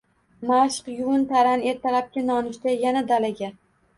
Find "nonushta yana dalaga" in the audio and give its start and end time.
2.31-3.53